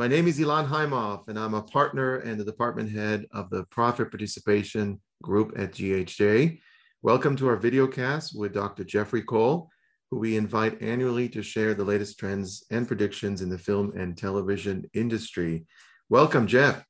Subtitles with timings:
[0.00, 3.64] My name is Ilan Haimoff, and I'm a partner and the department head of the
[3.64, 6.58] Profit Participation Group at GHJ.
[7.02, 8.82] Welcome to our video cast with Dr.
[8.82, 9.68] Jeffrey Cole,
[10.10, 14.16] who we invite annually to share the latest trends and predictions in the film and
[14.16, 15.66] television industry.
[16.08, 16.82] Welcome, Jeff.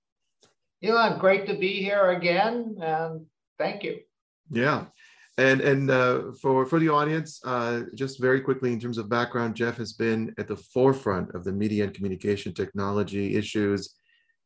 [0.80, 3.26] Ilan, great to be here again, and
[3.58, 3.98] thank you.
[4.50, 4.84] Yeah.
[5.40, 9.54] And and uh, for for the audience, uh, just very quickly in terms of background,
[9.54, 13.94] Jeff has been at the forefront of the media and communication technology issues,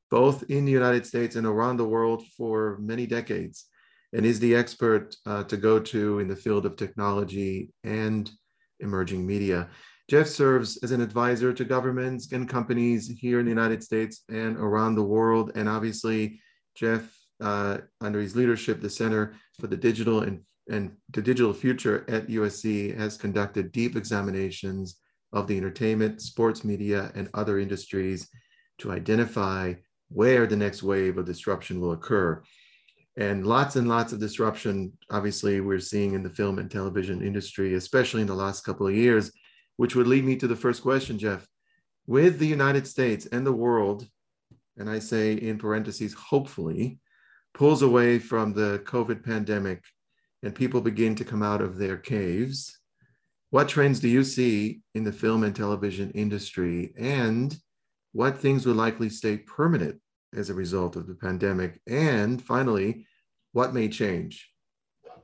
[0.08, 3.66] both in the United States and around the world for many decades,
[4.12, 8.30] and is the expert uh, to go to in the field of technology and
[8.78, 9.68] emerging media.
[10.08, 14.56] Jeff serves as an advisor to governments and companies here in the United States and
[14.58, 16.40] around the world, and obviously,
[16.76, 17.02] Jeff,
[17.40, 22.28] uh, under his leadership, the Center for the Digital and and the Digital Future at
[22.28, 24.96] USC has conducted deep examinations
[25.32, 28.28] of the entertainment, sports media, and other industries
[28.78, 29.74] to identify
[30.08, 32.42] where the next wave of disruption will occur.
[33.16, 37.74] And lots and lots of disruption, obviously, we're seeing in the film and television industry,
[37.74, 39.30] especially in the last couple of years,
[39.76, 41.46] which would lead me to the first question, Jeff.
[42.06, 44.06] With the United States and the world,
[44.76, 46.98] and I say in parentheses, hopefully,
[47.54, 49.82] pulls away from the COVID pandemic
[50.44, 52.78] and people begin to come out of their caves,
[53.48, 56.92] what trends do you see in the film and television industry?
[56.98, 57.56] And
[58.12, 60.00] what things will likely stay permanent
[60.36, 61.80] as a result of the pandemic?
[61.86, 63.06] And finally,
[63.52, 64.50] what may change?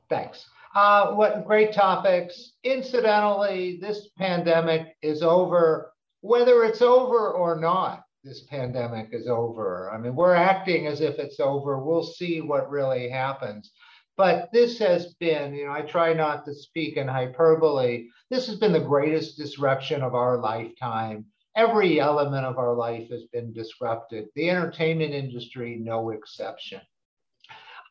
[0.08, 0.48] Thanks.
[0.74, 2.52] Uh, what great topics.
[2.64, 8.04] Incidentally, this pandemic is over, whether it's over or not.
[8.24, 9.90] This pandemic is over.
[9.92, 11.78] I mean, we're acting as if it's over.
[11.78, 13.72] We'll see what really happens.
[14.20, 18.08] But this has been, you know, I try not to speak in hyperbole.
[18.28, 21.24] This has been the greatest disruption of our lifetime.
[21.56, 24.26] Every element of our life has been disrupted.
[24.34, 26.82] The entertainment industry, no exception.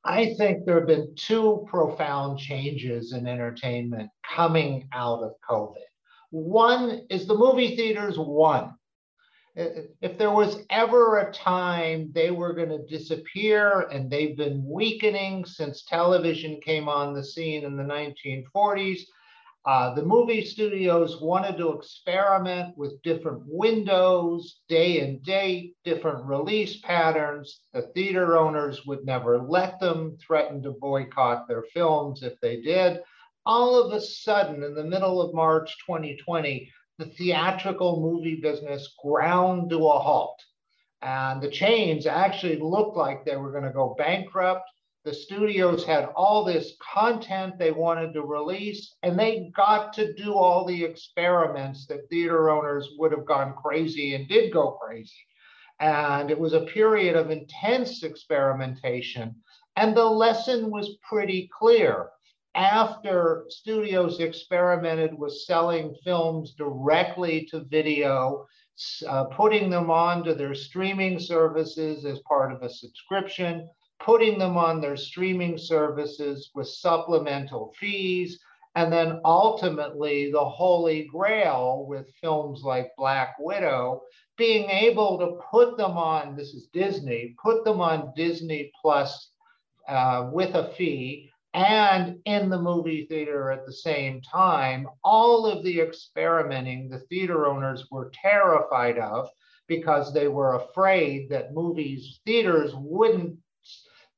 [0.05, 5.89] I think there have been two profound changes in entertainment coming out of COVID.
[6.29, 8.75] One is the movie theaters won
[9.55, 15.45] if there was ever a time they were going to disappear, and they've been weakening
[15.45, 19.01] since television came on the scene in the 1940s,
[19.65, 26.79] uh, the movie studios wanted to experiment with different windows, day and date, different release
[26.79, 27.61] patterns.
[27.73, 33.01] The theater owners would never let them, threaten to boycott their films if they did.
[33.45, 39.69] All of a sudden, in the middle of March 2020, the theatrical movie business ground
[39.69, 40.39] to a halt.
[41.01, 44.69] And the chains actually looked like they were going to go bankrupt.
[45.05, 50.33] The studios had all this content they wanted to release, and they got to do
[50.33, 55.25] all the experiments that theater owners would have gone crazy and did go crazy.
[55.79, 59.35] And it was a period of intense experimentation.
[59.77, 62.09] And the lesson was pretty clear
[62.55, 68.45] after studios experimented with selling films directly to video,
[69.07, 73.67] uh, putting them onto their streaming services as part of a subscription,
[73.99, 78.39] putting them on their streaming services with supplemental fees,
[78.75, 84.01] and then ultimately the holy grail with films like Black Widow,
[84.37, 89.31] being able to put them on, this is Disney, put them on Disney Plus
[89.87, 95.63] uh, with a fee and in the movie theater at the same time, all of
[95.63, 99.29] the experimenting the theater owners were terrified of
[99.67, 103.37] because they were afraid that movies, theaters wouldn't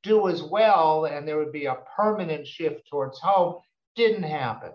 [0.04, 3.56] do as well and there would be a permanent shift towards home.
[3.96, 4.72] Didn't happen.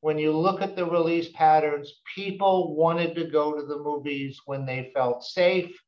[0.00, 4.64] When you look at the release patterns, people wanted to go to the movies when
[4.64, 5.78] they felt safe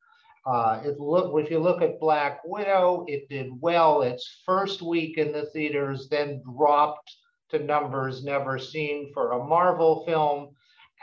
[0.45, 5.17] uh, it look if you look at Black Widow, it did well its first week
[5.17, 7.15] in the theaters, then dropped
[7.49, 10.49] to numbers never seen for a Marvel film.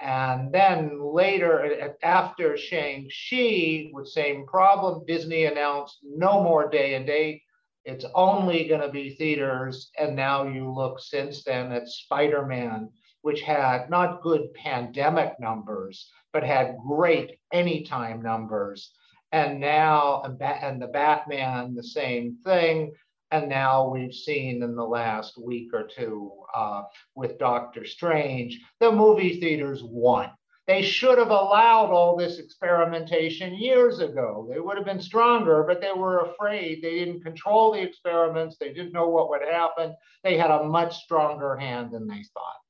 [0.03, 7.43] And then later, after Shang-Chi, with same problem, Disney announced no more day and date.
[7.85, 9.91] It's only going to be theaters.
[9.99, 12.91] And now you look since then at Spider-Man,
[13.23, 18.93] which had not good pandemic numbers, but had great anytime numbers
[19.33, 22.93] and now and the Batman the same thing.
[23.31, 26.83] And now we've seen in the last week or two uh,
[27.15, 30.31] with Doctor Strange, the movie theaters won.
[30.67, 34.49] They should have allowed all this experimentation years ago.
[34.49, 36.83] They would have been stronger, but they were afraid.
[36.83, 38.57] They didn't control the experiments.
[38.59, 39.95] They didn't know what would happen.
[40.23, 42.61] They had a much stronger hand than they thought.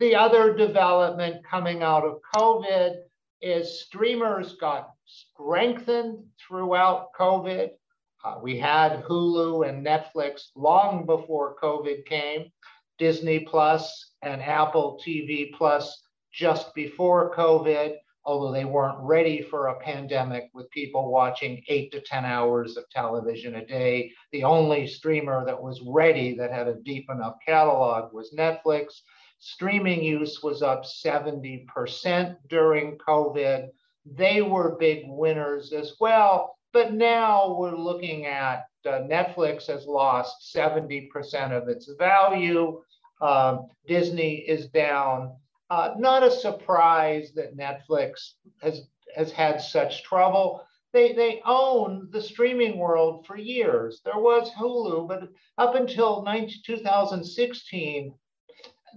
[0.00, 2.96] The other development coming out of COVID
[3.40, 7.70] is streamers got strengthened throughout COVID.
[8.24, 12.50] Uh, we had Hulu and Netflix long before COVID came,
[12.98, 16.02] Disney Plus and Apple TV Plus
[16.32, 17.96] just before COVID
[18.26, 22.90] although they weren't ready for a pandemic with people watching eight to 10 hours of
[22.90, 24.12] television a day.
[24.32, 29.02] The only streamer that was ready that had a deep enough catalog was Netflix.
[29.48, 33.68] Streaming use was up 70% during COVID.
[34.04, 36.56] They were big winners as well.
[36.72, 41.10] But now we're looking at uh, Netflix has lost 70%
[41.52, 42.82] of its value.
[43.20, 45.36] Um, Disney is down
[45.70, 48.32] uh, not a surprise that Netflix
[48.62, 50.62] has has had such trouble.
[50.92, 54.00] They they own the streaming world for years.
[54.04, 55.28] There was Hulu, but
[55.58, 58.14] up until 19, 2016,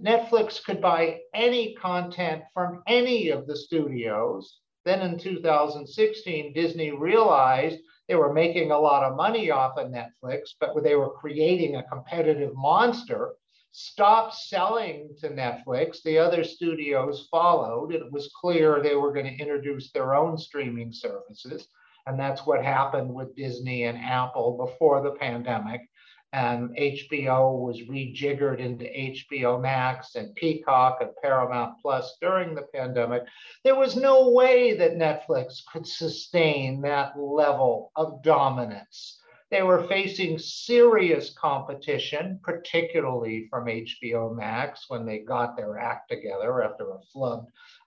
[0.02, 4.60] Netflix could buy any content from any of the studios.
[4.84, 10.50] Then in 2016, Disney realized they were making a lot of money off of Netflix,
[10.58, 13.34] but they were creating a competitive monster
[13.72, 16.02] stopped selling to Netflix.
[16.02, 17.92] The other studios followed.
[17.92, 21.68] It was clear they were going to introduce their own streaming services.
[22.06, 25.82] And that's what happened with Disney and Apple before the pandemic.
[26.32, 33.22] And HBO was rejiggered into HBO Max and Peacock and Paramount Plus during the pandemic.
[33.64, 40.38] There was no way that Netflix could sustain that level of dominance they were facing
[40.38, 47.46] serious competition, particularly from HBO Max when they got their act together after a flood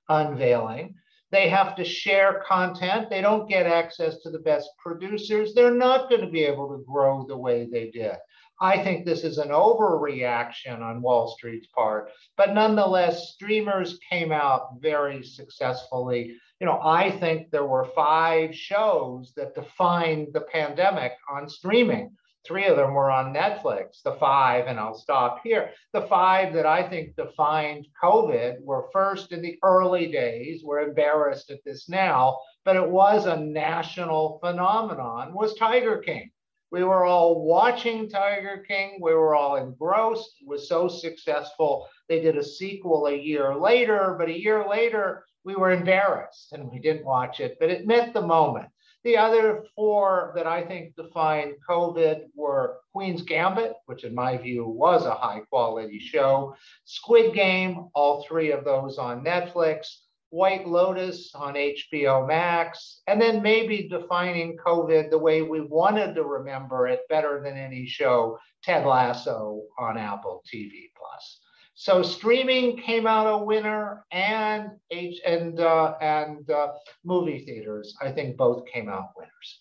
[0.09, 0.95] unveiling.
[1.33, 3.09] They have to share content.
[3.09, 5.53] They don't get access to the best producers.
[5.53, 8.15] They're not going to be able to grow the way they did.
[8.61, 14.79] I think this is an overreaction on Wall Street's part, but nonetheless, streamers came out
[14.79, 21.49] very successfully you know, I think there were five shows that defined the pandemic on
[21.49, 22.15] streaming.
[22.45, 25.71] Three of them were on Netflix, the five, and I'll stop here.
[25.93, 31.51] The five that I think defined COVID were first in the early days, we're embarrassed
[31.51, 36.31] at this now, but it was a national phenomenon, was Tiger King.
[36.73, 38.97] We were all watching Tiger King.
[38.99, 40.37] We were all engrossed.
[40.41, 41.87] It was so successful.
[42.09, 46.71] They did a sequel a year later, but a year later, we were embarrassed and
[46.71, 48.69] we didn't watch it, but it meant the moment.
[49.03, 54.65] The other four that I think defined COVID were Queen's Gambit, which in my view
[54.65, 56.55] was a high quality show,
[56.85, 59.87] Squid Game, all three of those on Netflix,
[60.29, 66.23] White Lotus on HBO Max, and then maybe defining COVID the way we wanted to
[66.23, 71.41] remember it better than any show, Ted Lasso on Apple TV Plus.
[71.75, 76.73] So streaming came out a winner, and H and uh, and uh,
[77.03, 79.59] movie theaters, I think both came out winners.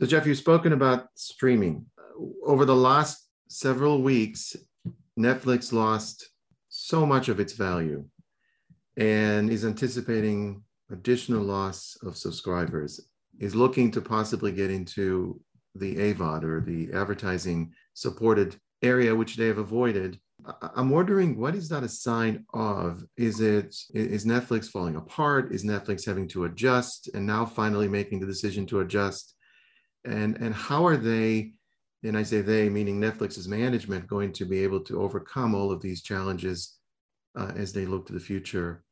[0.00, 1.86] So Jeff, you've spoken about streaming
[2.44, 4.56] over the last several weeks.
[5.18, 6.28] Netflix lost
[6.68, 8.04] so much of its value,
[8.96, 13.00] and is anticipating additional loss of subscribers.
[13.40, 15.40] Is looking to possibly get into
[15.74, 20.20] the AVOD or the advertising supported area, which they have avoided
[20.60, 23.04] I'm wondering what is that a sign of?
[23.16, 25.52] Is it is Netflix falling apart?
[25.52, 29.34] Is Netflix having to adjust and now finally making the decision to adjust?
[30.04, 31.52] And and how are they,
[32.02, 35.80] and I say they, meaning Netflix's management, going to be able to overcome all of
[35.80, 36.76] these challenges
[37.36, 38.84] uh, as they look to the future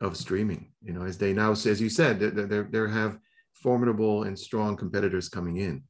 [0.00, 0.72] of streaming?
[0.82, 3.18] You know, as they now, as you said, there they have
[3.54, 5.82] formidable and strong competitors coming in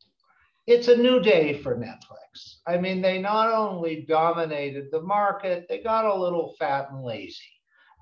[0.69, 2.57] it's a new day for Netflix.
[2.67, 7.43] I mean, they not only dominated the market, they got a little fat and lazy.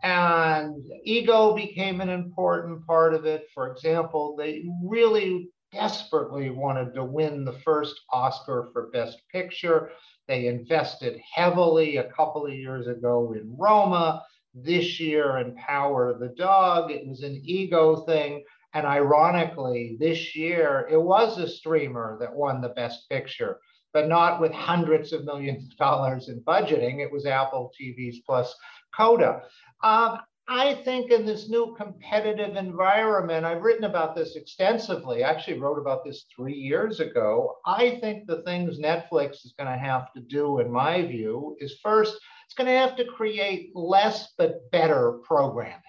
[0.03, 3.47] And ego became an important part of it.
[3.55, 9.91] For example, they really desperately wanted to win the first Oscar for Best Picture.
[10.27, 16.19] They invested heavily a couple of years ago in Roma, this year in Power of
[16.19, 16.91] the Dog.
[16.91, 18.43] It was an ego thing.
[18.77, 23.59] And ironically, this year it was a streamer that won the Best Picture,
[23.95, 27.01] but not with hundreds of millions of dollars in budgeting.
[27.01, 28.55] It was Apple TV's plus
[28.95, 29.45] Coda.
[29.83, 35.25] Um, I think in this new competitive environment, I've written about this extensively.
[35.25, 37.57] I actually wrote about this three years ago.
[37.65, 41.81] I think the things Netflix is going to have to do, in my view, is
[41.83, 45.81] first, it's going to have to create less but better programming.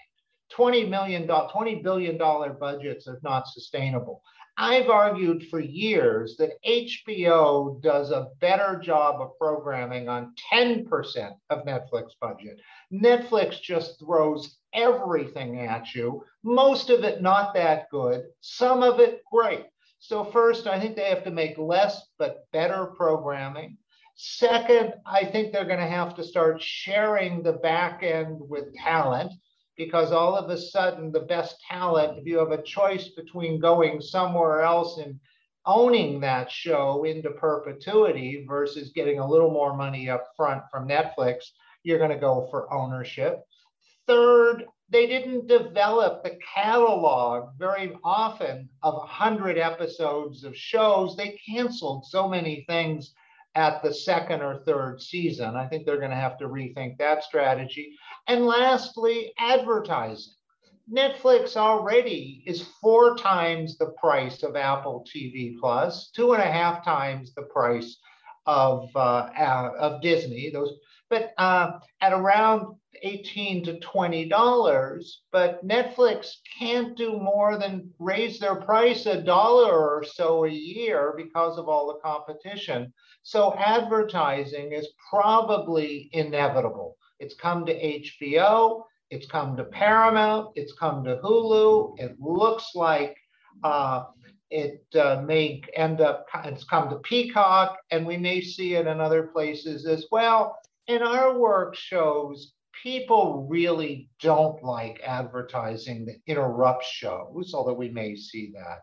[0.52, 4.22] 20 million, 20 billion dollar budgets are not sustainable.
[4.60, 11.66] I've argued for years that HBO does a better job of programming on 10% of
[11.66, 12.60] Netflix budget.
[12.92, 19.22] Netflix just throws everything at you, most of it not that good, some of it
[19.32, 19.66] great.
[20.00, 23.78] So, first, I think they have to make less but better programming.
[24.16, 29.34] Second, I think they're going to have to start sharing the back end with talent
[29.78, 34.02] because all of a sudden, the best talent, if you have a choice between going
[34.02, 35.20] somewhere else and
[35.66, 41.52] owning that show into perpetuity versus getting a little more money up front from Netflix,
[41.84, 43.46] you're going to go for ownership.
[44.08, 51.16] Third, they didn't develop the catalog very often of 100 episodes of shows.
[51.16, 53.14] They canceled so many things
[53.56, 55.56] at the second or third season.
[55.56, 57.98] I think they're going to have to rethink that strategy.
[58.28, 60.34] And lastly, advertising.
[60.92, 66.84] Netflix already is four times the price of Apple TV Plus, two and a half
[66.84, 67.98] times the price
[68.46, 70.50] of uh, uh, of Disney.
[70.50, 70.74] Those,
[71.10, 75.22] but uh, at around 18 to 20 dollars.
[75.32, 81.14] But Netflix can't do more than raise their price a dollar or so a year
[81.18, 82.94] because of all the competition.
[83.24, 86.98] So advertising is probably inevitable.
[87.20, 88.84] It's come to HBO.
[89.10, 90.52] It's come to Paramount.
[90.56, 92.00] It's come to Hulu.
[92.00, 93.16] It looks like
[93.64, 94.06] uh,
[94.50, 99.00] it uh, may end up, it's come to Peacock, and we may see it in
[99.00, 100.58] other places as well.
[100.88, 108.16] And our work shows people really don't like advertising that interrupts shows, although we may
[108.16, 108.80] see that.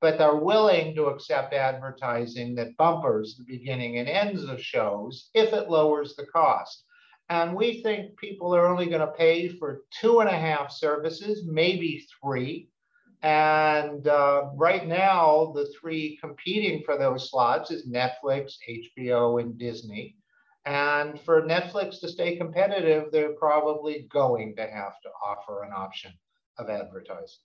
[0.00, 5.52] But they're willing to accept advertising that bumpers the beginning and ends of shows if
[5.52, 6.84] it lowers the cost.
[7.28, 11.44] And we think people are only going to pay for two and a half services,
[11.46, 12.68] maybe three.
[13.22, 20.16] And uh, right now, the three competing for those slots is Netflix, HBO, and Disney.
[20.66, 26.12] And for Netflix to stay competitive, they're probably going to have to offer an option
[26.58, 27.40] of advertising.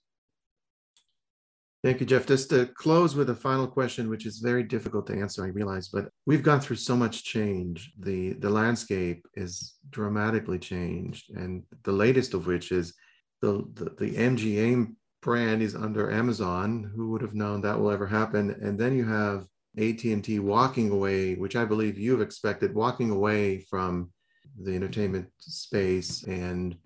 [1.82, 2.26] Thank you, Jeff.
[2.26, 5.88] Just to close with a final question, which is very difficult to answer, I realize,
[5.88, 7.92] but we've gone through so much change.
[7.98, 11.30] The, the landscape is dramatically changed.
[11.34, 12.94] And the latest of which is
[13.40, 16.88] the, the, the MGM brand is under Amazon.
[16.94, 18.50] Who would have known that will ever happen?
[18.62, 19.46] And then you have
[19.76, 24.12] AT&T walking away, which I believe you've expected, walking away from
[24.60, 26.76] the entertainment space and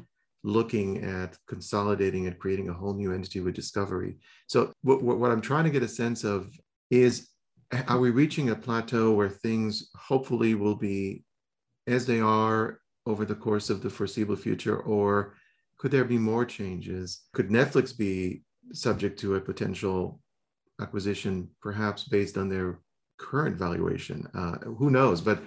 [0.47, 4.17] looking at consolidating and creating a whole new entity with Discovery.
[4.47, 6.49] So what, what I'm trying to get a sense of
[6.89, 7.29] is,
[7.89, 11.25] are we reaching a plateau where things hopefully will be
[11.89, 15.35] as they are over the course of the foreseeable future, or
[15.79, 17.23] could there be more changes?
[17.33, 20.21] Could Netflix be subject to a potential
[20.81, 22.79] acquisition, perhaps based on their
[23.19, 24.29] current valuation?
[24.33, 25.21] Uh, who knows?
[25.21, 25.41] But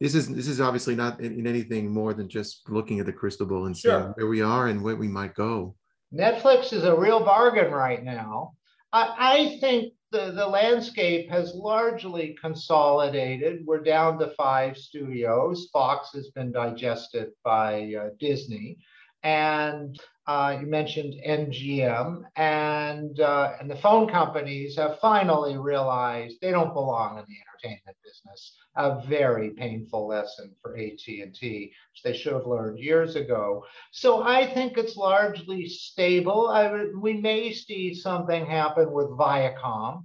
[0.00, 3.12] this is this is obviously not in, in, anything more than just looking at the
[3.12, 5.74] crystal ball and seeing where we are and where we might go.
[6.12, 8.54] Netflix is a real bargain right now.
[8.92, 13.64] I, I think the, the landscape has largely consolidated.
[13.64, 15.68] We're down to five studios.
[15.72, 18.78] Fox has been digested by uh, Disney.
[19.22, 26.50] And uh, you mentioned MGM, and uh, and the phone companies have finally realized they
[26.50, 27.36] don't belong in the
[27.68, 28.56] entertainment business.
[28.76, 33.64] A very painful lesson for AT&T, which they should have learned years ago.
[33.90, 36.48] So I think it's largely stable.
[36.48, 40.04] I, we may see something happen with Viacom.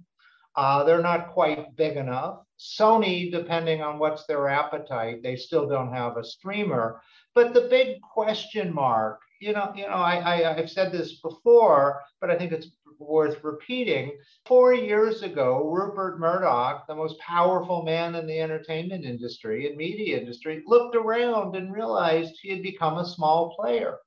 [0.56, 2.40] Uh, they're not quite big enough.
[2.58, 7.02] Sony, depending on what's their appetite, they still don't have a streamer.
[7.36, 12.02] But the big question mark you know, you know, I, I have said this before,
[12.22, 14.18] but I think it's worth repeating.
[14.46, 20.20] Four years ago, Rupert Murdoch, the most powerful man in the entertainment industry and media
[20.20, 23.98] industry, looked around and realized he had become a small player.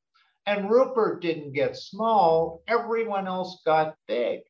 [0.46, 4.40] And Rupert didn't get small; everyone else got big.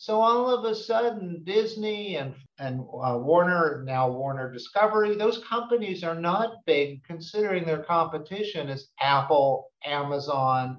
[0.00, 6.02] So all of a sudden, Disney and, and uh, Warner, now Warner Discovery, those companies
[6.02, 10.78] are not big considering their competition is Apple, Amazon.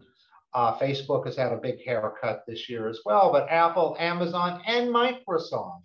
[0.56, 4.90] Uh, Facebook has had a big haircut this year as well, but Apple, Amazon, and
[4.90, 5.84] Microsoft.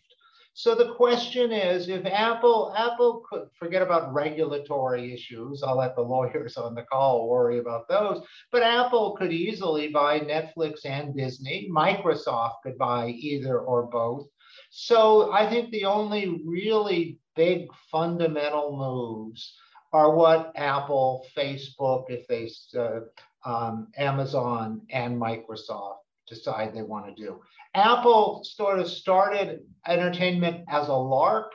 [0.58, 6.00] So the question is, if Apple, Apple could forget about regulatory issues, I'll let the
[6.00, 11.68] lawyers on the call worry about those, but Apple could easily buy Netflix and Disney.
[11.70, 14.28] Microsoft could buy either or both.
[14.70, 19.58] So I think the only really big fundamental moves
[19.92, 22.48] are what Apple, Facebook, if they,
[22.80, 23.00] uh,
[23.44, 27.40] um, Amazon, and Microsoft decide they want to do.
[27.74, 31.52] Apple sort of started entertainment as a lark,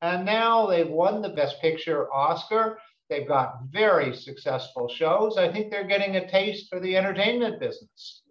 [0.00, 2.78] and now they've won the Best Picture Oscar.
[3.08, 5.36] They've got very successful shows.
[5.36, 8.22] I think they're getting a taste for the entertainment business.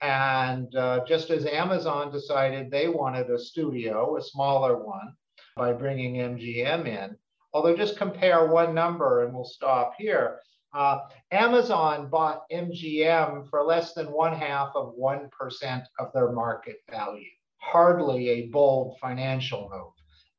[0.00, 5.14] And uh, just as Amazon decided they wanted a studio, a smaller one,
[5.56, 7.16] by bringing MGM in,
[7.52, 10.38] although just compare one number and we'll stop here.
[10.74, 17.28] Uh, Amazon bought MGM for less than one half of 1% of their market value.
[17.56, 19.92] Hardly a bold financial move.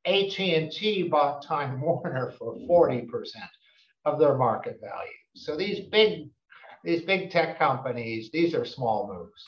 [0.05, 3.07] AT&T bought Time Warner for 40%
[4.05, 5.11] of their market value.
[5.35, 6.29] So these big
[6.83, 9.43] these big tech companies, these are small moves.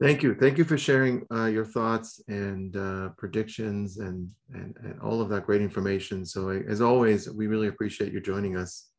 [0.00, 0.34] Thank you.
[0.34, 5.28] Thank you for sharing uh, your thoughts and uh, predictions and, and, and all of
[5.30, 6.24] that great information.
[6.24, 8.90] So as always, we really appreciate you joining us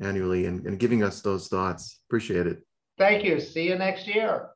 [0.00, 2.00] annually and, and giving us those thoughts.
[2.08, 2.62] Appreciate it.
[2.98, 3.40] Thank you.
[3.40, 4.51] See you next year.